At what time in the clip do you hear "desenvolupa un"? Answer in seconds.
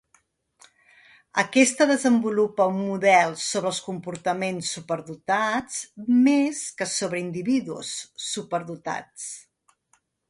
1.91-2.79